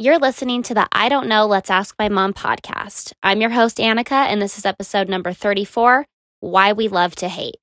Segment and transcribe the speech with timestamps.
[0.00, 3.12] You're listening to the I Don't Know, Let's Ask My Mom podcast.
[3.20, 6.06] I'm your host, Annika, and this is episode number 34
[6.38, 7.56] Why We Love to Hate.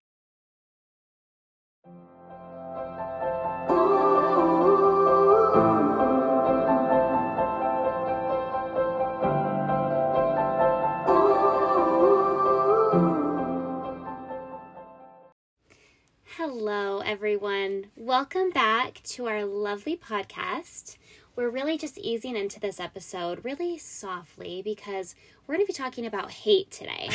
[16.35, 17.91] Hello, everyone.
[17.95, 20.97] Welcome back to our lovely podcast.
[21.35, 26.05] We're really just easing into this episode really softly because we're going to be talking
[26.05, 27.09] about hate today.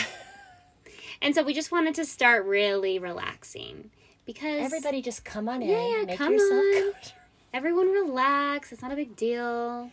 [1.23, 3.91] and so we just wanted to start really relaxing
[4.27, 5.71] because Everybody just come on in.
[5.71, 6.83] Yeah, come yourself on.
[6.93, 7.19] comfortable.
[7.55, 8.73] everyone relax.
[8.73, 9.91] It's not a big deal.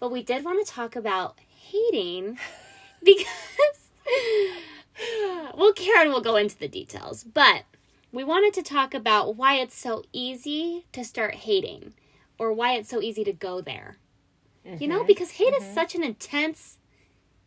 [0.00, 2.38] But we did want to talk about hating
[3.04, 3.90] because
[5.56, 7.62] well, Karen will go into the details, but
[8.10, 11.94] we wanted to talk about why it's so easy to start hating
[12.40, 13.98] or why it's so easy to go there.
[14.64, 15.06] You know, mm-hmm.
[15.06, 15.74] because hate is mm-hmm.
[15.74, 16.78] such an intense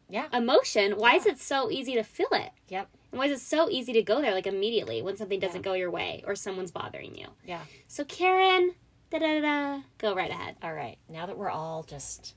[0.08, 0.28] Yeah.
[0.32, 0.94] emotion.
[0.98, 2.52] Why is it so easy to feel it?
[2.70, 2.90] Yep.
[3.12, 5.74] And why is it so easy to go there like immediately when something doesn't go
[5.74, 7.28] your way or someone's bothering you?
[7.46, 7.62] Yeah.
[7.88, 8.76] So Karen,
[9.10, 10.58] da da da da, go right ahead.
[10.62, 10.98] All right.
[11.10, 12.36] Now that we're all just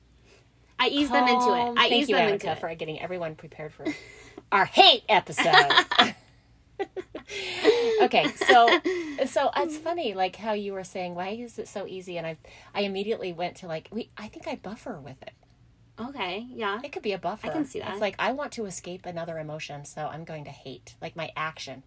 [0.79, 1.73] I ease them into it.
[1.77, 2.59] I Thank ease you, them Annika, into it.
[2.59, 3.87] for getting everyone prepared for
[4.53, 5.73] our hate episode.
[8.03, 8.81] okay, so
[9.27, 12.19] so it's funny, like how you were saying, why is it so easy?
[12.19, 12.37] And I
[12.75, 15.33] I immediately went to like, we I think I buffer with it.
[15.99, 16.81] Okay, yeah.
[16.83, 17.47] It could be a buffer.
[17.47, 17.93] I can see that.
[17.93, 20.95] It's like I want to escape another emotion, so I'm going to hate.
[21.01, 21.83] Like my action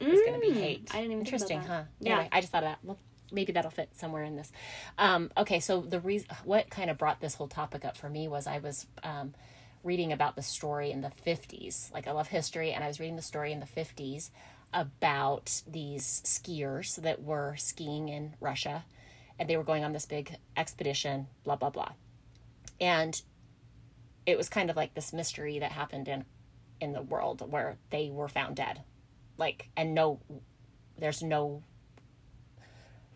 [0.00, 0.90] is going to be Mm, hate.
[0.92, 1.84] I didn't even Interesting, huh?
[2.00, 2.12] Yeah.
[2.16, 2.98] Anyway, I just thought of that well,
[3.32, 4.52] maybe that'll fit somewhere in this.
[4.98, 8.28] Um, okay, so the reason what kind of brought this whole topic up for me
[8.28, 9.34] was I was um,
[9.84, 11.92] reading about the story in the 50s.
[11.92, 14.30] Like I love history, and I was reading the story in the 50s
[14.72, 18.84] about these skiers that were skiing in Russia,
[19.38, 21.28] and they were going on this big expedition.
[21.44, 21.92] Blah blah blah,
[22.80, 23.20] and
[24.26, 26.24] it was kind of like this mystery that happened in
[26.80, 28.82] in the world where they were found dead
[29.36, 30.20] like and no
[30.98, 31.62] there's no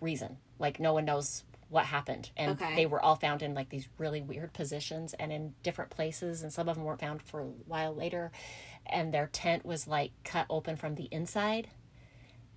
[0.00, 2.30] reason like no one knows what happened.
[2.36, 2.76] And Okay.
[2.76, 6.52] they were all found in like these really weird positions and in different places and
[6.52, 8.30] some of them weren't found for a while later.
[8.86, 11.68] And their tent was like cut open from the inside.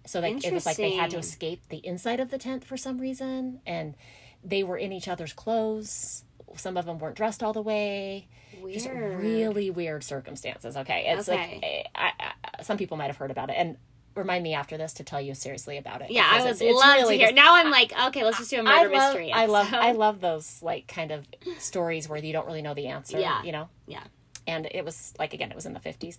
[0.06, 2.78] So like it was like they had to escape the inside of the tent for
[2.78, 3.60] some reason.
[3.66, 3.96] And
[4.44, 6.24] they were in each other's clothes.
[6.56, 8.28] Some of them weren't dressed all the way.
[8.72, 9.20] Just Weird.
[9.22, 10.76] really weird circumstances.
[10.76, 11.06] Okay.
[11.08, 13.56] It's like eh, I, I, some people might have heard about it.
[13.58, 13.78] And
[14.16, 16.80] remind me after this to tell you seriously about it Yeah, I would it's- it's
[16.80, 17.28] love really to hear.
[17.28, 19.32] just- now I'm like, okay, let's just do a I murder love, mystery.
[19.32, 19.80] I love, episode.
[19.86, 21.26] I love those like kind of
[21.60, 23.20] stories where you don't really know the answer.
[23.20, 23.42] Yeah.
[23.44, 23.70] you know.
[23.88, 24.04] Yeah.
[24.48, 26.18] And it was like again, it was in the fifties,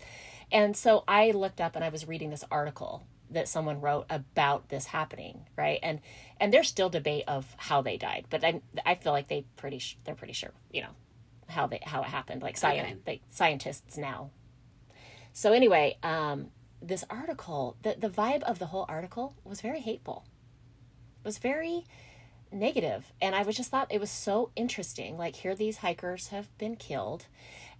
[0.52, 4.68] and so I looked up and I was reading this article that someone wrote about
[4.68, 5.80] this happening, right?
[5.82, 6.00] And
[6.38, 9.80] and there's still debate of how they died, but I I feel like they pretty
[9.80, 10.90] sh- they're pretty sure, you know,
[11.48, 12.42] how they how it happened.
[12.42, 12.96] Like sci- Okay.
[13.06, 14.30] like scientists now.
[15.32, 16.50] So anyway, um,
[16.82, 20.24] this article, the the vibe of the whole article was very hateful.
[21.24, 21.84] It was very
[22.52, 23.12] negative.
[23.20, 25.16] And i was just thought it was so interesting.
[25.16, 27.26] Like here these hikers have been killed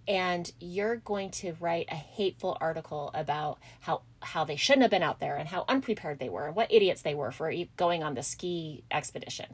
[0.07, 5.03] and you're going to write a hateful article about how how they shouldn't have been
[5.03, 8.13] out there and how unprepared they were and what idiots they were for going on
[8.13, 9.53] the ski expedition.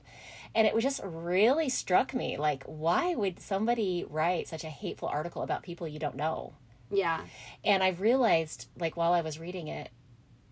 [0.55, 5.07] And it was just really struck me like why would somebody write such a hateful
[5.07, 6.53] article about people you don't know
[6.91, 7.21] Yeah.
[7.63, 9.89] and I realized, like, while I was reading it,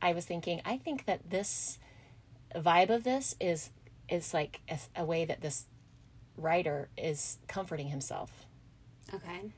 [0.01, 1.79] I was thinking, I think that this
[2.55, 3.71] vibe of this is
[4.09, 5.65] is like a, a way that this
[6.37, 8.45] writer is comforting himself
[9.13, 9.51] Okay.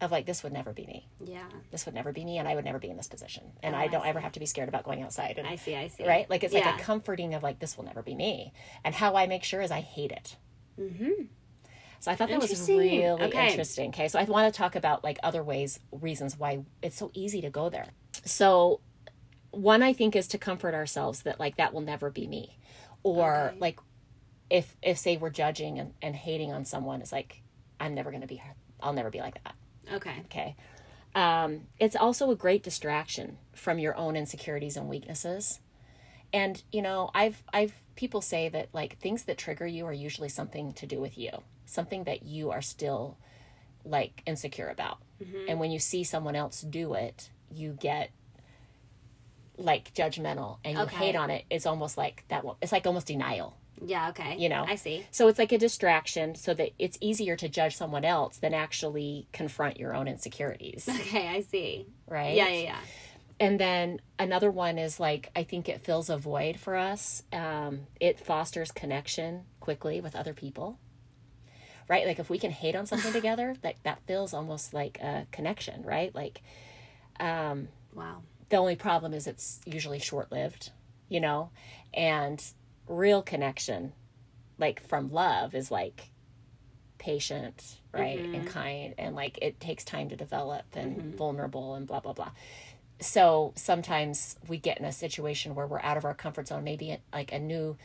[0.00, 1.46] of like this would never be me Yeah.
[1.70, 3.78] this would never be me and i would never be in this position and Oh,
[3.78, 5.74] i I don't ever have to be scared about going outside and I see.
[5.74, 6.06] I see.
[6.06, 8.52] right like it's like a comforting of like this will never be me
[8.84, 10.36] and how i make sure is i hate it
[10.78, 11.24] Mm-hmm.
[12.00, 13.48] So i thought that was really Okay.
[13.48, 17.10] interesting okay so i want to talk about like other ways reasons why it's so
[17.14, 17.86] easy to go there
[18.24, 18.80] so
[19.50, 22.58] one i think is to comfort ourselves that like that will never be me
[23.02, 23.56] or Okay.
[23.60, 23.78] like
[24.50, 27.42] if if say we're judging and, and hating on someone it's like
[27.80, 28.40] i'm never going to be
[28.80, 29.54] i'll never be like that
[29.92, 30.16] Okay.
[30.24, 30.56] Okay.
[31.14, 35.60] Um, it's also a great distraction from your own insecurities and weaknesses.
[36.32, 40.28] And you know, I've I've people say that like things that trigger you are usually
[40.28, 41.30] something to do with you,
[41.66, 43.18] something that you are still
[43.84, 44.98] like insecure about.
[45.48, 48.10] And when you see someone else do it, you get
[49.56, 50.96] like judgmental and you Okay.
[50.96, 51.44] hate on it.
[51.48, 52.44] It's almost like that.
[52.60, 53.56] It's like almost denial.
[53.82, 54.10] Yeah.
[54.10, 54.36] Okay.
[54.38, 54.64] You know.
[54.66, 55.06] I see.
[55.10, 59.26] So it's like a distraction so that it's easier to judge someone else than actually
[59.32, 61.28] confront your own insecurities, Okay.
[61.28, 61.86] I see.
[62.06, 62.34] right?
[62.36, 62.48] Yeah.
[62.48, 62.60] Yeah.
[62.62, 62.78] Yeah.
[63.38, 67.22] And then another one is like, I think it fills a void for us.
[67.32, 70.78] Um, it fosters connection quickly with other people.
[71.88, 72.06] Right?
[72.06, 75.82] Like if we can hate on something together, that that feels almost like a connection,
[75.82, 76.14] right?
[76.14, 76.42] Like
[77.20, 78.22] um Wow.
[78.50, 80.70] the only problem is it's usually short-lived,
[81.08, 81.50] you know?
[81.94, 82.42] And
[82.86, 83.92] real connection
[84.58, 86.10] like from love is like
[86.98, 88.26] patient, right?
[88.32, 92.30] And kind and like it takes time to develop and vulnerable and blah blah blah.
[93.00, 96.96] So sometimes we get in a situation where we're out of our comfort zone, maybe
[97.12, 97.76] like a new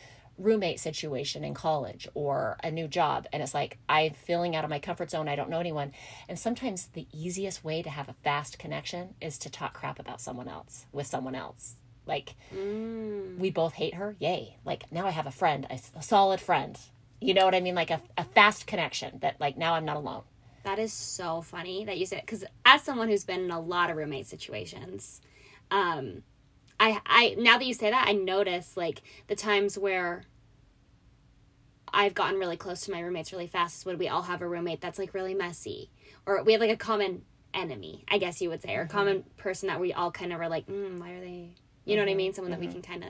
[0.42, 4.70] roommate situation in college or a new job and it's like I'm feeling out of
[4.70, 5.94] my comfort zone, I don't know anyone.
[6.28, 10.22] And sometimes the easiest way to have a fast connection is to talk crap about
[10.22, 11.76] someone else with someone else.
[12.06, 14.58] Like we both hate her, yay.
[14.66, 16.78] Like now I have a friend, a, a solid friend.
[17.20, 17.76] You know what I mean?
[17.76, 20.24] Like a, a fast connection that like now I'm not alone.
[20.64, 23.90] That is so funny that you said because as someone who's been in a lot
[23.90, 25.22] of roommate situations,
[25.70, 26.24] um,
[26.80, 30.24] I I now that you say that I notice like the times where
[31.94, 34.48] I've gotten really close to my roommates really fast is when we all have a
[34.48, 35.90] roommate that's like really messy
[36.26, 37.24] or we have like a common
[37.54, 39.38] enemy, I guess you would say, or a common mm-hmm.
[39.38, 41.50] person that we all kind of are like, mm, why are they?
[41.86, 42.32] You know what I mean?
[42.32, 42.36] Mm-hmm.
[42.36, 42.82] Someone that we mm-hmm.
[42.82, 43.10] can kind of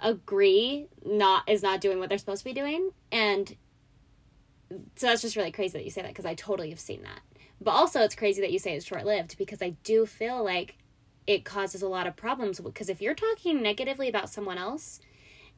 [0.00, 3.56] agree not is not doing what they're supposed to be doing and
[4.96, 7.20] so that's just really crazy that you say that because I totally have seen that.
[7.60, 10.76] But also, it's crazy that you say it's short lived because I do feel like
[11.26, 12.60] it causes a lot of problems.
[12.60, 15.00] Because if you're talking negatively about someone else,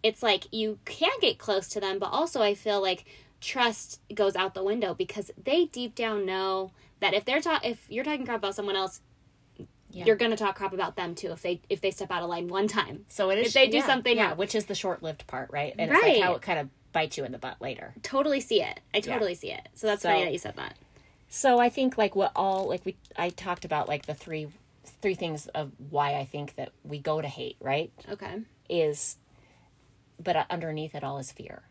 [0.03, 3.05] it's like you can get close to them, but also I feel like
[3.41, 7.87] trust goes out the window because they deep down know that if they're ta- if
[7.91, 9.01] you're talking crap about someone else,
[9.93, 10.05] Yeah.
[10.05, 12.49] you're gonna talk crap about them too if they if they step out of line
[12.49, 13.07] one time.
[13.09, 15.75] So it is If they do yeah, something- yeah, which is the short-lived part, right?
[15.79, 16.15] And it's Right.
[16.17, 17.95] like how it kind of bites you in the butt later.
[18.03, 18.81] Totally see it.
[18.95, 19.69] I totally see it.
[19.75, 20.77] So that's So- funny that you said that.
[21.29, 24.49] So I think like what all like we I talked about like the three
[25.03, 27.91] three things of why I think that we go to hate, right?
[28.09, 28.41] Okay.
[28.69, 29.17] Is
[30.23, 31.63] but uh, underneath it all is fear.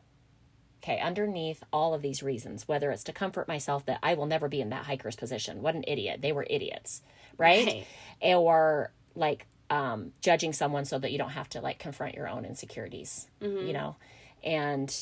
[0.81, 4.47] Okay, underneath all of these reasons, whether it's to comfort myself that I will never
[4.47, 5.61] be in that hiker's position.
[5.61, 6.21] What an idiot.
[6.21, 7.01] They were idiots,
[7.37, 7.85] right?
[8.21, 12.45] Or like um, judging someone so that you don't have to like confront your own
[12.45, 13.27] insecurities,
[13.67, 13.97] you know,
[14.43, 14.95] and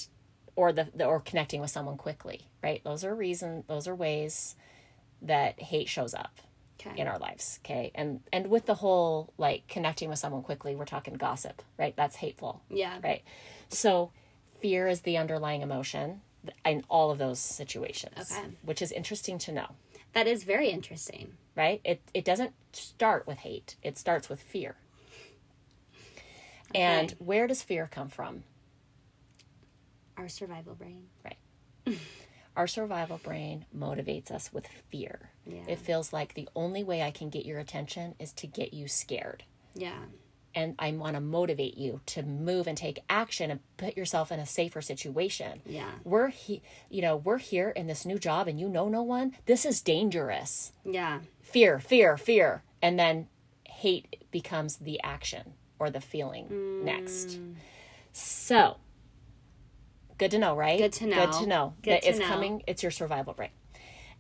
[0.56, 2.84] or the, the or connecting with someone quickly, right?
[2.84, 3.64] Those are reason.
[3.68, 4.56] Those are ways
[5.22, 6.40] that hate shows up
[6.80, 7.00] Okay.
[7.02, 10.86] in our lives okay and and with the whole like connecting with someone quickly we're
[10.86, 13.00] talking gossip right that's hateful Yeah.
[13.04, 13.24] right
[13.70, 14.12] so
[14.62, 16.22] fear is the underlying emotion
[16.66, 18.48] in all of those situations Okay.
[18.62, 19.68] which is interesting to know
[20.14, 21.34] That is very interesting.
[21.56, 24.76] right it it doesn't start with hate it starts with fear
[26.76, 28.44] and where does fear come from
[30.18, 31.08] Our survival brain.
[31.26, 31.38] right
[32.58, 35.62] our survival brain motivates us with fear Yeah.
[35.70, 38.88] it feels like the only way i can get your attention is to get you
[38.90, 39.44] scared
[39.76, 40.00] Yeah.
[40.56, 44.40] and I want to motivate you to move and take action and put yourself in
[44.40, 45.62] a safer situation.
[45.68, 45.92] Yeah.
[46.04, 49.36] We're he, you know, we're here in this new job and you know no one.
[49.46, 50.72] This is dangerous.
[50.84, 51.20] Yeah.
[51.42, 52.64] Fear, fear, fear.
[52.82, 53.28] And then
[53.66, 56.84] hate becomes the action or the feeling Mm.
[56.84, 57.38] next.
[58.12, 58.78] So,
[60.18, 60.80] good to know, right?
[60.80, 61.16] Good to know.
[61.16, 62.28] Good to know Good that to it's know.
[62.28, 63.50] coming, it's your survival brain.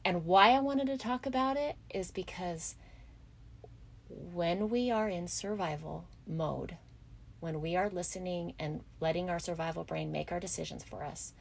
[0.05, 2.75] And why I wanted to talk about it is because
[4.09, 6.77] when we are in survival mode,
[7.39, 11.33] when we are listening and letting our survival brain make our decisions for us,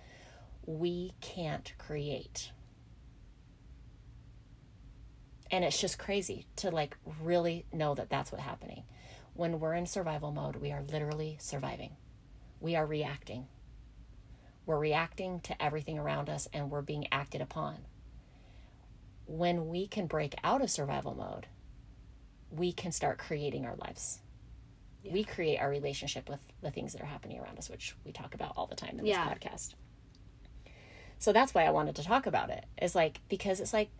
[0.66, 2.50] we can't create.
[5.50, 8.82] And it's just crazy to like really know that that's what's happening.
[9.34, 11.96] When we're in survival mode, we are literally surviving.
[12.60, 13.46] We are reacting.
[14.66, 17.76] We're reacting to everything around us and we're being acted upon.
[19.26, 21.46] When we can break out of survival mode,
[22.50, 24.20] we can start creating our lives.
[25.08, 28.34] We create our relationship with the things that are happening around us, which we talk
[28.34, 29.28] about all the time in Yeah.
[29.28, 29.74] this podcast.
[31.18, 32.64] So that's why I wanted to talk about it.
[32.82, 33.90] Is like because it's like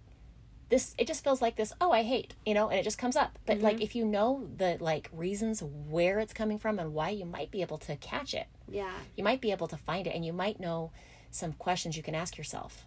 [0.68, 3.16] this it just feels like this, oh, I hate, you know, and it just comes
[3.16, 3.38] up.
[3.46, 3.82] But like mm-hmm.
[3.82, 7.62] if you know the like reasons where it's coming from and why you might be
[7.62, 8.46] able to catch it.
[8.68, 8.92] Yeah.
[9.16, 10.92] You might be able to find it and you might know
[11.30, 12.86] some questions you can ask yourself.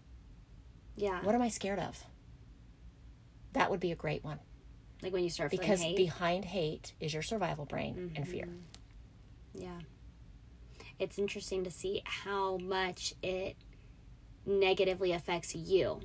[0.95, 1.23] Yeah.
[1.23, 2.03] What am I scared of?
[3.53, 4.39] That would be a great one
[5.01, 5.95] like when you start because hate.
[5.95, 8.45] behind hate is your survival brain and fear.
[8.45, 9.61] Mm-hmm.
[9.61, 9.79] yeah.
[10.97, 13.55] It's interesting to see how much it
[14.45, 16.01] negatively affects you.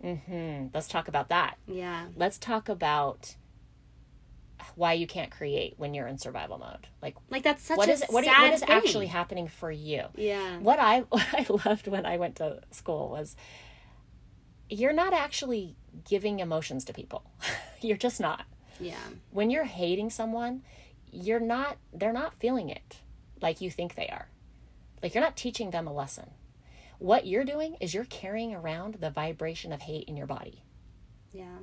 [0.00, 1.56] Hmm Let's talk about that.
[1.66, 2.06] Yeah.
[2.16, 3.36] Let's talk about
[4.76, 6.86] why you can't create when you're in survival mode.
[7.02, 8.70] Like Like that's such what a is what, sad what is thing.
[8.70, 10.04] actually happening for you?
[10.16, 10.58] Yeah.
[10.58, 13.36] What I what I loved when I went to school was
[14.68, 15.76] you're not actually
[16.08, 17.24] giving emotions to people.
[17.80, 18.44] you're just not.
[18.78, 18.94] Yeah.
[19.30, 20.62] When you're hating someone,
[21.10, 22.98] you're not they're not feeling it
[23.42, 24.28] like you think they are.
[25.02, 26.30] Like you're not teaching them a lesson.
[27.00, 30.62] What you're doing is you're carrying around the vibration of hate in your body,
[31.32, 31.58] Yeah.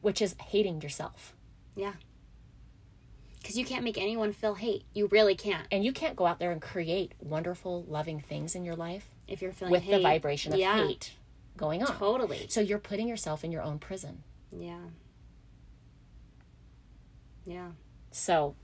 [0.00, 1.34] which is hating yourself.
[1.76, 1.94] Yeah.
[3.40, 4.84] Because you can't make anyone feel hate.
[4.94, 5.66] You really can't.
[5.72, 9.42] And you can't go out there and create wonderful, loving things in your life If
[9.42, 9.96] you're feeling with hate.
[9.96, 11.12] the vibration of yeah, hate
[11.56, 11.96] going on.
[11.98, 12.46] Totally.
[12.48, 14.22] So you're putting yourself in your own prison.
[14.52, 14.78] Yeah.
[17.44, 17.70] Yeah.
[18.12, 18.54] So,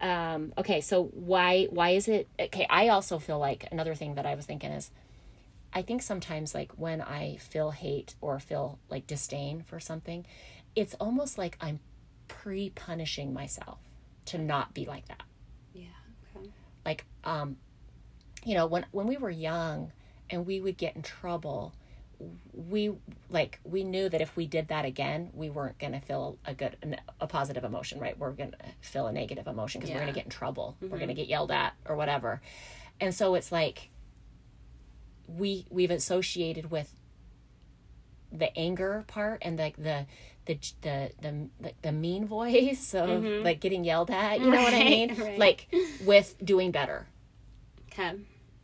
[0.00, 2.66] um, okay, so why why is it okay?
[2.70, 4.90] I also feel like another thing that I was thinking is,
[5.72, 10.26] I think sometimes like when I feel hate or feel like disdain for something,
[10.74, 11.80] it's almost like I'm
[12.28, 13.78] pre punishing myself
[14.26, 15.22] to not be like that.
[15.72, 15.86] Yeah.
[16.36, 16.48] Okay.
[16.84, 17.56] Like, um,
[18.44, 19.92] you know, when when we were young
[20.28, 21.72] and we would get in trouble,
[22.52, 22.92] we
[23.28, 26.54] like we knew that if we did that again, we weren't going to feel a
[26.54, 26.76] good
[27.20, 28.18] a positive emotion, right?
[28.18, 30.76] We're going to feel a negative emotion because we're going to get in trouble.
[30.80, 32.40] We're going to get yelled at or whatever.
[33.00, 33.90] And so it's like
[35.36, 36.92] we we've associated with
[38.32, 40.06] the anger part and like the
[40.46, 43.44] the the the the, the mean voice of mm-hmm.
[43.44, 45.14] like getting yelled at, you know what I mean?
[45.20, 45.38] right.
[45.38, 45.68] Like
[46.04, 47.08] with doing better.
[47.92, 48.12] Okay.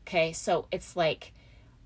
[0.06, 1.32] Okay, so it's like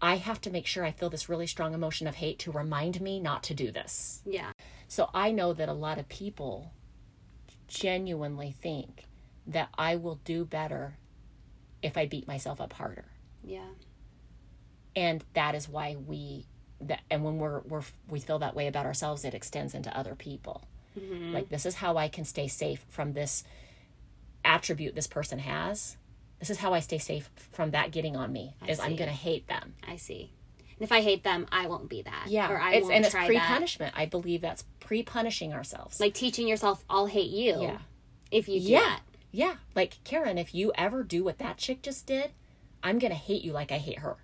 [0.03, 3.01] I have to make sure I feel this really strong emotion of hate to remind
[3.01, 4.23] me not to do this.
[4.25, 4.53] Yeah.
[4.89, 6.73] So I know that a lot of people
[7.69, 9.05] genuinely think
[9.47, 10.97] that I will do better
[11.83, 13.07] if I beat myself up harder.
[13.43, 13.69] Yeah.
[14.97, 16.47] And that is why we
[16.81, 20.15] that and when we're we're we feel that way about ourselves it extends into other
[20.15, 20.63] people.
[20.99, 21.35] Mm-hmm.
[21.35, 23.45] Like this is how I can stay safe from this
[24.45, 25.97] attribute this person has.
[26.39, 28.55] This is how I stay safe from that getting on me.
[28.67, 29.75] is I'm going to hate them.
[29.87, 30.33] I see.
[30.59, 32.25] And if I hate them, I won't be that.
[32.29, 33.47] Yeah, Or I it's, won't and it's try pre that.
[33.47, 33.93] punishment.
[33.95, 36.01] I believe that's pre punishing ourselves.
[36.01, 37.61] Like teaching yourself, I'll hate you.
[37.61, 37.79] Yeah.
[38.31, 39.01] If you do yeah, that.
[39.33, 39.55] yeah.
[39.75, 42.31] Like Karen, if you ever do what that chick just did,
[42.83, 44.17] I'm gonna hate you like I hate her.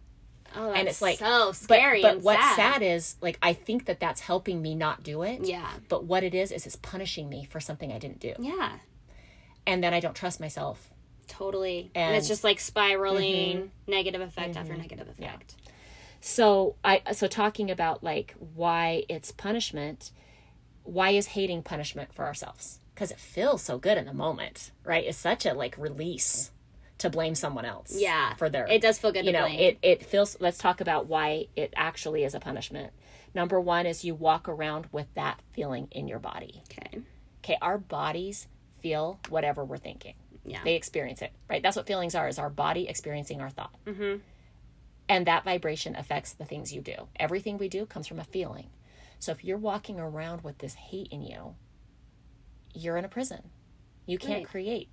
[0.56, 2.02] Oh, that's and it's like so but- scary.
[2.02, 2.56] But, and what's sad.
[2.56, 5.44] sad is like I think that that's helping me not do it.
[5.44, 5.68] Yeah.
[5.88, 8.72] But what it is is it's punishing me for something I didn't do, Yeah.
[9.66, 10.90] and then I don't trust myself.
[11.28, 11.90] Totally.
[11.94, 12.18] And, And- Mm-hmm.
[12.18, 15.54] it's just like spiraling negative effect after negative effect.
[15.58, 15.72] Yeah.
[16.20, 20.10] So I so talking about like why it's punishment,
[20.82, 22.80] why is hating punishment for ourselves?
[22.94, 25.04] Because it feels so good in the moment, right?
[25.04, 26.50] It's such a like release
[26.98, 27.94] to blame someone else.
[27.94, 28.34] Yeah.
[28.34, 29.58] For their It does feel good you know, blame.
[29.60, 32.92] it it feels let's talk about why it actually is a punishment.
[33.34, 36.62] Number one is you walk around with that feeling in your body.
[36.70, 37.00] okay.
[37.44, 38.48] Okay, our bodies
[38.80, 40.14] feel whatever we're thinking.
[40.44, 40.60] Yeah.
[40.64, 41.62] They experience it, right?
[41.62, 43.74] That's what feelings are, is our body experiencing our thought.
[43.84, 44.18] Mm-hmm.
[45.08, 47.08] And that vibration affects the things you do.
[47.16, 48.68] Everything we do comes from a feeling.
[49.18, 51.54] So if you're walking around with this hate in you,
[52.74, 53.50] you're in a prison.
[54.06, 54.46] You can't Right.
[54.46, 54.88] create.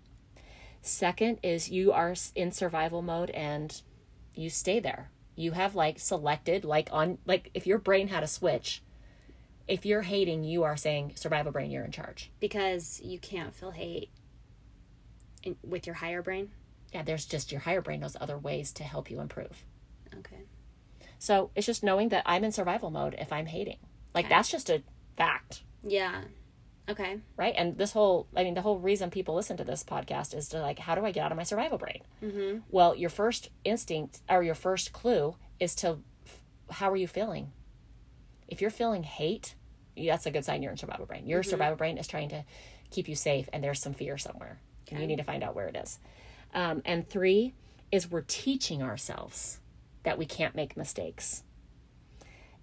[0.86, 3.82] Second is you are in survival mode and
[4.36, 5.10] you stay there.
[5.36, 8.84] You have like selected, like on, like if your brain had a switch,
[9.68, 12.30] if you're hating, you are saying, survival brain, you're in charge.
[12.42, 14.10] Because you can't feel hate
[15.42, 16.52] in, with your higher brain.
[16.94, 19.64] yeah, there's just your higher brain knows other ways to help you improve.
[20.20, 20.42] Okay.
[21.18, 23.78] So it's just knowing that I'm in survival mode if I'm hating.
[24.14, 24.36] Like Okay.
[24.36, 24.84] that's just a
[25.16, 26.24] fact, Yeah.
[26.90, 27.20] Okay.
[27.38, 27.54] right?
[27.58, 30.60] And this whole, I mean, the whole reason people listen to this podcast is to
[30.60, 32.02] like, how do I get out of my survival brain?
[32.22, 32.60] Mm-hmm.
[32.70, 36.00] Well, your first instinct or your first clue is to,
[36.70, 37.52] how are you feeling?
[38.48, 39.56] If you're feeling hate,
[39.96, 41.26] that's a good sign you're in survival brain.
[41.26, 42.44] Your survival brain is trying to
[42.92, 44.60] keep you safe, and there's some fear somewhere,
[44.92, 46.00] and you need to find out where it is.
[46.54, 47.54] Um, and three
[47.92, 49.60] is we're teaching ourselves
[50.04, 51.44] that we can't make mistakes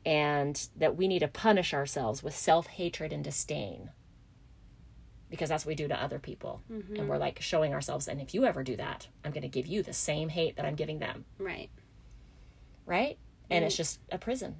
[0.04, 3.90] and that we need to punish ourselves with self hatred and disdain
[5.30, 6.60] because that's what we do to other people.
[6.68, 9.66] And we're like showing ourselves, and if you ever do that, I'm going to give
[9.66, 11.70] you the same hate that I'm giving them, Right.
[12.86, 13.16] right?
[13.48, 14.56] And it's just a prison.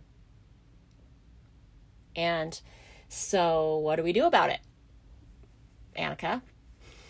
[2.17, 2.61] And
[3.09, 4.61] so, what do we do about it?
[5.97, 6.43] Annika?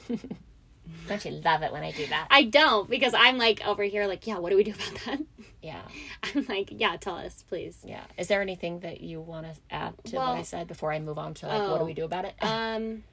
[1.08, 2.26] Don't you love it when I do that?
[2.30, 5.20] I don't because I'm like over here, like, yeah, what do we do about that?
[5.62, 5.82] Yeah.
[6.34, 7.78] I'm like, yeah, tell us, please.
[7.86, 8.02] Yeah.
[8.18, 11.16] Is there anything that you want to add to what I said before I move
[11.18, 12.34] on to like what do Oh, we do about it?
[12.40, 13.04] Um.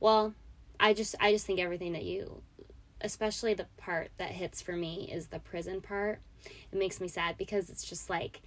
[0.00, 0.34] Well,
[0.78, 2.42] I just I just think everything that you,
[3.00, 6.20] especially the part that hits for me is the prison part.
[6.72, 8.40] It makes me sad because it's just like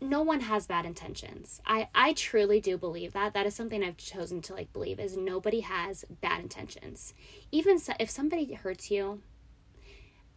[0.00, 1.60] no one has bad intentions.
[1.66, 3.34] I I truly do believe that.
[3.34, 7.14] That is something I've chosen to like believe is nobody has bad intentions.
[7.52, 9.22] Even so, if somebody hurts you,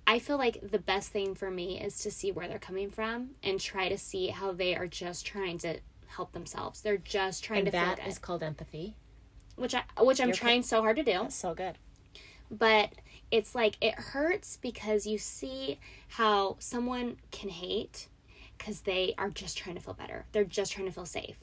[0.08, 3.32] I feel like the best thing for me is to see where they're coming from
[3.44, 6.82] and try to see how they are just trying to help themselves.
[6.82, 8.96] They're just trying and to that is called empathy.
[9.60, 11.14] Which I which I'm You're trying so hard to do.
[11.14, 11.78] That's so good.
[12.50, 12.94] But
[13.32, 18.08] it's like it hurts because you see how someone can hate
[18.58, 20.26] because they are just trying to feel better.
[20.32, 21.38] They're just trying to feel safe.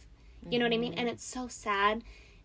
[0.49, 0.93] You know what I mean?
[0.93, 1.15] And mm-hmm.
[1.15, 2.05] it's so sad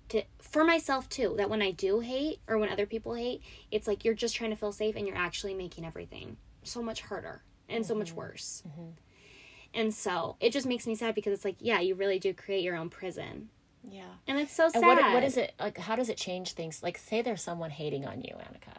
[0.10, 3.88] to for myself too that when I do hate or when other people hate, it's
[3.88, 7.44] like you're just trying to feel safe and you're actually making everything so much harder
[7.70, 8.18] and so much mm-hmm.
[8.18, 8.64] worse.
[8.68, 8.92] Mm-hmm.
[9.74, 12.64] And so it just makes me sad because it's like, yeah, you really do create
[12.64, 13.50] your own prison.
[13.90, 14.04] Yeah.
[14.28, 14.78] And it's so sad.
[14.78, 15.78] And what what is it like?
[15.78, 16.84] How does it change things?
[16.84, 18.76] Like, say there's someone hating on you, Annika.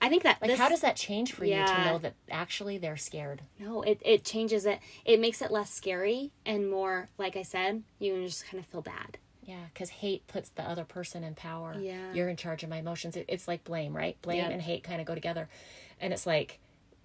[0.00, 2.78] I think that Like, this, how does that change for you to know that actually
[2.78, 3.42] they're scared?
[3.58, 4.80] No, it, it changes it.
[5.04, 8.82] It makes it less scary and more, like I said, you just kind of feel
[8.82, 9.18] bad.
[9.44, 11.76] Yeah, because hate puts the other person in power.
[11.78, 12.12] Yeah.
[12.12, 13.16] You're in charge of my emotions.
[13.16, 14.20] It, it's like blame, right?
[14.22, 14.50] Blame Yeah.
[14.50, 15.48] and hate kind of go together.
[16.00, 16.60] And it's like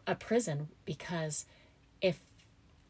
[0.05, 1.45] a prison because
[2.01, 2.19] if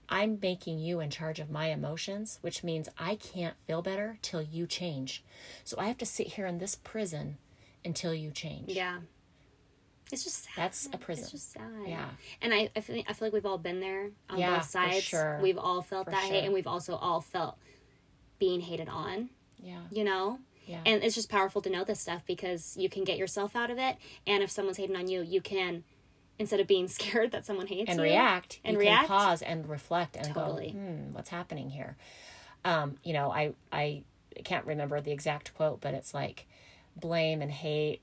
[0.10, 4.42] I'm making you in charge of my emotions, which means I can't feel better till
[4.42, 5.24] you change.
[5.64, 7.38] So I have to sit here in this prison
[7.84, 8.70] until you change.
[8.72, 9.00] Yeah.
[10.12, 10.54] It's just sad.
[10.56, 11.24] That's a prison.
[11.24, 11.62] It's just sad.
[11.86, 12.06] Yeah.
[12.42, 15.04] And I, I, feel, I feel like we've all been there on Yeah, both sides.
[15.04, 15.40] sure.
[15.42, 16.32] We've all felt For that sure.
[16.32, 17.58] hate and we've also all felt
[18.40, 19.30] being hated on,
[19.62, 19.82] Yeah.
[19.92, 20.40] you know?
[20.66, 20.80] Yeah.
[20.86, 23.78] And it's just powerful to know this stuff because you can get yourself out of
[23.78, 23.98] it.
[24.26, 25.84] And if someone's hating on you, you can,
[26.40, 29.08] instead of being scared that someone hates you and you, react and react.
[29.08, 30.72] pause and reflect and Totally.
[30.72, 31.96] go hmm what's happening here
[32.66, 34.04] um you know i i
[34.44, 36.46] can't remember the exact quote but it's like
[36.96, 38.02] blame and hate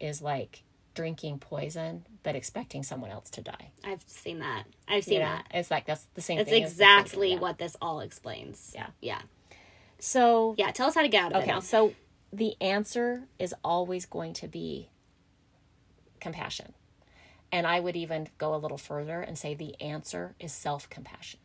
[0.00, 0.62] is like
[0.94, 4.64] drinking poison but expecting someone else to die I've seen that.
[4.88, 5.46] I've seen you know that.
[5.54, 8.72] it's like that's the same That's thing as the prison, exactly what this all explains.
[8.74, 8.88] Yeah.
[9.00, 9.20] Yeah.
[10.00, 10.70] so Yeah.
[10.72, 11.94] Tell us how to get out of it okay so
[12.32, 14.88] the answer is always going to be
[16.20, 16.74] compassion
[17.52, 21.40] and i would even go a little further and say the answer is self-compassion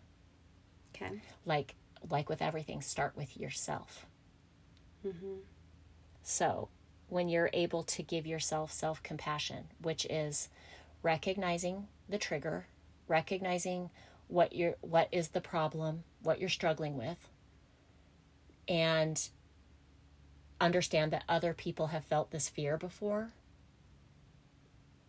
[0.96, 1.22] Okay.
[1.46, 1.76] like
[2.10, 4.06] like with everything start with yourself
[5.06, 5.40] Mhm.
[6.22, 6.70] so
[7.10, 10.50] when you're able to give yourself self-compassion which is
[11.02, 12.68] recognizing the trigger
[13.08, 13.90] recognizing
[14.28, 17.28] what you're what is the problem what you're struggling with
[18.68, 19.30] and
[20.62, 23.32] understand that other people have felt this fear before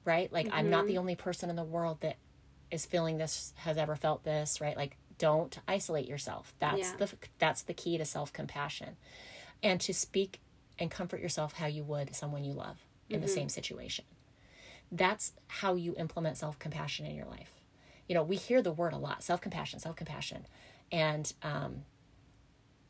[0.04, 0.32] right?
[0.32, 2.16] Like i'm not the only person in the world that
[2.70, 4.76] is feeling this has ever felt this right?
[4.76, 6.54] Like don't isolate yourself.
[6.58, 6.96] That's Yeah.
[6.96, 8.96] the that's the key to self-compassion.
[9.62, 10.40] And to speak
[10.78, 14.04] and comfort yourself how you would someone you love in the same situation.
[14.90, 17.52] That's how you implement self-compassion in your life.
[18.08, 20.46] You know we hear the word a lot self-compassion self-compassion.
[20.90, 21.84] And um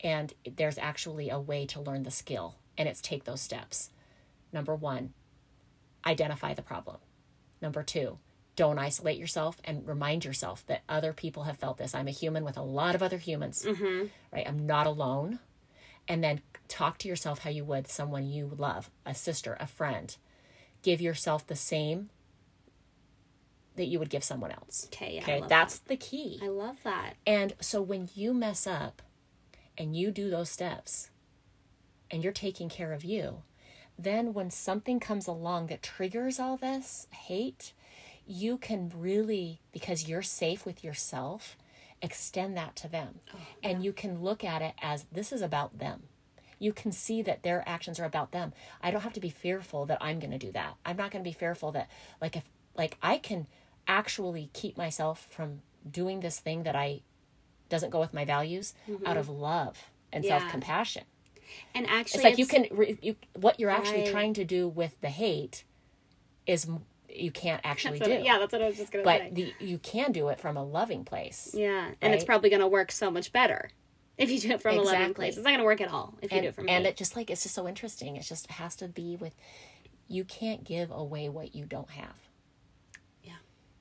[0.00, 3.90] and there's actually a way to learn the skill and it's take those steps.
[4.53, 5.12] Number 1
[6.07, 6.97] identify the problem
[7.62, 8.19] number 2
[8.57, 12.45] don't isolate yourself and remind yourself that other people have felt this i'm a human
[12.45, 14.07] with a lot of other humans mm-hmm.
[14.33, 15.38] right i'm not alone
[16.07, 20.17] and then talk to yourself how you would someone you love a sister a friend
[20.83, 22.11] give yourself the same
[23.77, 25.14] that you would give someone else Okay.
[25.17, 25.23] Yeah.
[25.23, 26.38] Okay that's the key.
[26.43, 27.14] I love that.
[27.27, 29.03] and so when you mess up
[29.77, 31.11] and you do those steps
[32.11, 33.43] and you're taking care of you,
[33.98, 37.72] then when something comes along that triggers all this hate,
[38.26, 41.57] you can really, because you're safe with yourself,
[42.02, 43.20] extend that to them.
[43.35, 46.04] Oh, and you can look at it as this is about them.
[46.59, 48.52] You can see that their actions are about them.
[48.83, 50.74] I don't have to be fearful that I'm going to do that.
[50.85, 52.44] I'm not going to be fearful that, like, if,
[52.76, 53.46] like, I can
[53.87, 57.02] actually keep myself from doing this thing that I
[57.68, 59.07] doesn't go with my values mm-hmm.
[59.07, 60.38] out of love and Yeah.
[60.38, 61.04] self-compassion.
[61.74, 64.11] And actually, It's like you can re, you what you're actually Right.
[64.11, 65.64] trying to do with the hate
[66.46, 66.66] is
[67.09, 68.11] you can't actually do.
[68.11, 69.30] yeah, that's what I was just gonna say.
[69.59, 71.50] But you can do it from a loving place.
[71.54, 73.70] yeah, and it's probably gonna work so much better
[74.18, 75.37] if you do it from a loving place.
[75.37, 76.90] It's not gonna work at all if you do it from and hate.
[76.90, 78.16] it just like it's just so interesting.
[78.16, 79.35] It just has to be with
[80.09, 82.16] you can't give away what you don't have.
[83.22, 83.33] Yeah.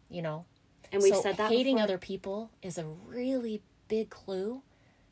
[0.09, 0.45] You know?
[0.91, 1.83] And we've so said that hating before.
[1.83, 4.61] other people is a really big clue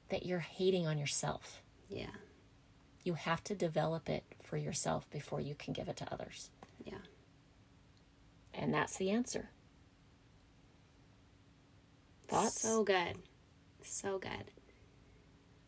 [0.10, 1.62] that you're hating on yourself.
[1.90, 2.06] Yeah,
[3.04, 6.50] You have to develop it for yourself before you can give it to others.
[6.86, 6.96] yeah.
[8.54, 9.50] And that's the answer.
[12.28, 12.62] Thoughts?
[12.62, 13.18] So good,
[13.84, 14.52] so good.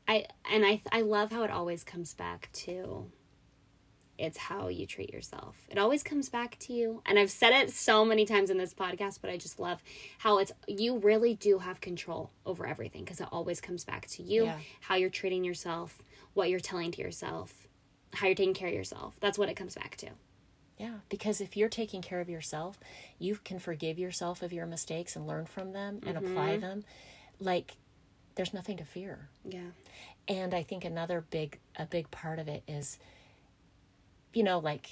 [0.07, 3.05] I and I I love how it always comes back to.
[4.17, 5.55] It's how you treat yourself.
[5.69, 7.01] It always comes back to you.
[7.05, 9.81] And I've said it so many times in this podcast, but I just love
[10.19, 14.23] how it's you really do have control over everything because it always comes back to
[14.23, 14.59] you, Yeah.
[14.81, 17.67] how you're treating yourself, what you're telling to yourself,
[18.13, 19.15] how you're taking care of yourself.
[19.19, 20.09] That's what it comes back to.
[20.77, 22.79] Yeah, because if you're taking care of yourself,
[23.19, 26.61] you can forgive yourself of your mistakes and learn from them and apply mm-hmm.
[26.61, 26.83] them.
[27.39, 27.77] Like
[28.35, 29.29] there's nothing to fear.
[29.45, 29.71] Yeah.
[30.27, 32.97] And I think another big a big part of it is
[34.33, 34.89] you know like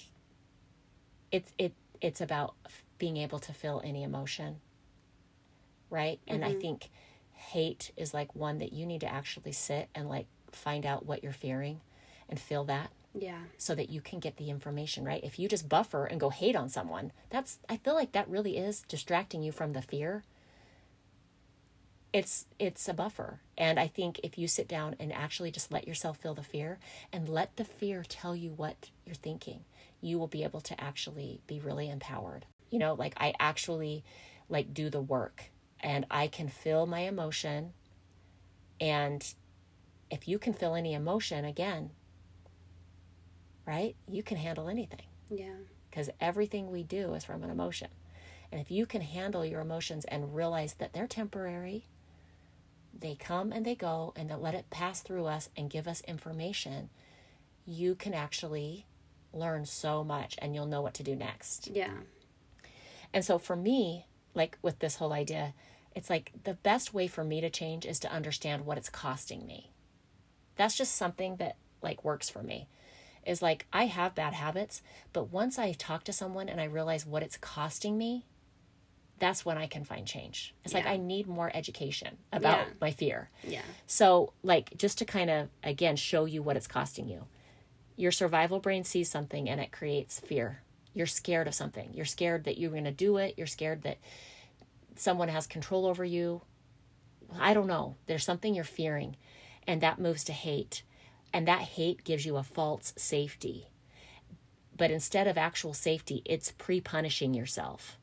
[1.32, 2.56] it's it it's about
[2.98, 4.58] being able to feel any emotion.
[5.90, 6.20] Right?
[6.28, 6.60] And I mm-hmm.
[6.60, 6.90] think
[7.34, 11.24] hate is like one that you need to actually sit and like find out what
[11.24, 11.82] you're fearing
[12.30, 13.42] and feel that Yeah.
[13.58, 15.24] so that you can get the information right?
[15.24, 18.58] If you just buffer and go hate on someone that's i feel like that really
[18.58, 20.24] is distracting you from the fear.
[22.14, 23.40] It's it's a buffer.
[23.58, 26.78] And i think if you sit down and actually just let yourself feel the fear
[27.14, 29.62] and let the fear tell you what you're thinking
[30.04, 32.46] you will be able to actually be really empowered.
[32.70, 34.04] You know like i actually
[34.50, 35.46] like do the work
[35.80, 37.74] and i can feel my emotion
[38.80, 39.34] and
[40.12, 41.90] if you can feel any emotion again
[43.66, 45.56] right you can handle anything Yeah.
[45.90, 47.88] because everything we do is from an emotion.
[48.52, 51.86] And if you can handle your emotions and realize that they're temporary,
[52.98, 56.02] they come and they go, and that let it pass through us and give us
[56.02, 56.90] information,
[57.66, 58.86] you can actually
[59.32, 61.70] learn so much and you'll know what to do next.
[61.72, 61.94] Yeah.
[63.14, 65.54] And so for me, like with this whole idea,
[65.96, 69.46] it's like the best way for me to change is to understand what it's costing
[69.46, 69.71] me.
[70.62, 72.68] That's just something that like works for me.
[73.26, 77.04] Is like I have bad habits, but once I talk to someone and I realize
[77.04, 78.28] what it's costing me,
[79.18, 80.54] that's when I can find change.
[80.64, 82.74] It's like I need more education about Yeah.
[82.80, 83.32] my fear.
[83.44, 83.64] Yeah.
[83.88, 87.26] So, like, just to kind of, again, show you what it's costing you.
[87.96, 90.62] Your survival brain sees something and it creates fear.
[90.94, 91.92] You're scared of something.
[91.96, 93.34] You're scared that you're going to do it.
[93.36, 93.98] You're scared that
[94.96, 96.42] someone has control over you.
[97.40, 97.96] I don't know.
[98.06, 99.16] There's something you're fearing,
[99.68, 100.84] and that moves to hate.
[101.34, 103.68] And that hate gives you a false safety.
[104.76, 107.98] But instead of actual safety, it's pre punishing yourself.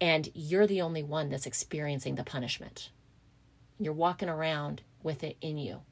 [0.00, 2.90] And you're the only one that's experiencing the punishment.
[3.78, 5.82] You're walking around with it in you.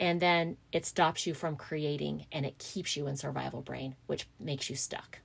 [0.00, 4.26] And then it stops you from creating and it keeps you in survival brain, which
[4.40, 5.18] makes you stuck.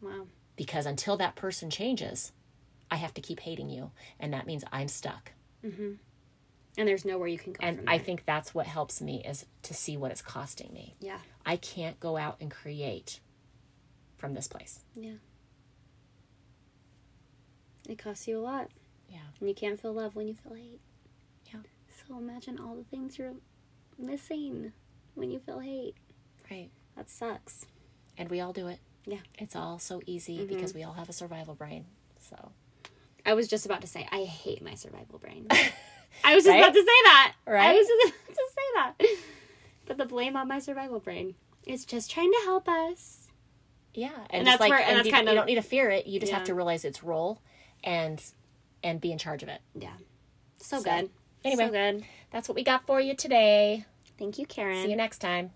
[0.00, 0.26] Wow.
[0.56, 2.32] Because until that person changes,
[2.90, 3.92] I have to keep hating you.
[4.18, 5.32] And that means I'm stuck.
[5.64, 5.92] Mm-hmm.
[6.78, 9.74] And there's nowhere you can go And I think that's what helps me is to
[9.74, 10.94] see what it's costing me.
[11.00, 11.18] Yeah.
[11.44, 13.20] I can't go out and create
[14.16, 14.80] from this place.
[14.94, 15.16] Yeah.
[17.88, 18.70] It costs you a lot.
[19.08, 19.18] Yeah.
[19.38, 20.80] And you can't feel love when you feel hate.
[21.52, 21.60] Yeah.
[22.08, 23.34] So imagine all the things you're
[23.98, 24.72] missing
[25.14, 25.96] when you feel hate.
[26.50, 26.70] Right.
[26.96, 27.66] That sucks.
[28.16, 28.78] And we all do it.
[29.04, 29.18] Yeah.
[29.38, 30.46] It's all so easy mm-hmm.
[30.54, 31.84] because we all have a survival brain.
[32.18, 32.52] So,
[33.26, 35.48] I was just about to say, I hate my survival brain.
[36.24, 36.60] I was just Right?
[36.62, 37.34] about to say that.
[37.46, 37.70] Right?
[37.70, 39.18] I was just about to say that.
[39.86, 41.34] But the blame on my survival brain.
[41.66, 43.28] It's just trying to help us.
[43.94, 44.10] yeah.
[44.30, 46.06] And just that's where- and that's you, kind you of- don't need to fear it.
[46.06, 46.38] You just Yeah.
[46.38, 47.40] have to realize its role
[47.84, 48.22] and
[48.84, 49.60] and be in charge of it.
[49.74, 49.92] Yeah.
[50.58, 51.10] So, So, good.
[51.44, 51.66] anyway.
[51.66, 52.04] So good.
[52.32, 53.84] That's what we got for you today.
[54.18, 54.82] Thank you, Karen.
[54.82, 55.52] See you next time.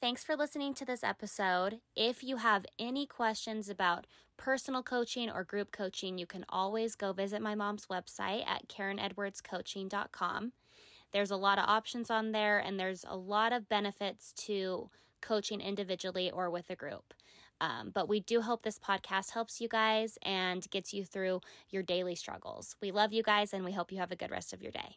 [0.00, 1.80] Thanks for listening to this episode.
[1.94, 4.06] If you have any questions about
[4.38, 10.52] personal coaching or group coaching, you can always go visit my mom's website at KarenEdwardsCoaching.com.
[11.12, 14.88] There's a lot of options on there, and there's a lot of benefits to
[15.20, 17.12] coaching individually or with a group.
[17.60, 21.82] Um, but we do hope this podcast helps you guys and gets you through your
[21.82, 22.74] daily struggles.
[22.80, 24.96] We love you guys, and we hope you have a good rest of your day.